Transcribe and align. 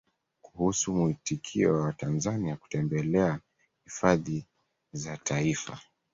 Kuhusu 0.41 0.93
muitikio 0.93 1.73
wa 1.73 1.81
Watanzania 1.81 2.55
kutembelea 2.55 3.39
Hifadhi 3.85 4.45
za 4.93 5.17
Taifa 5.17 5.79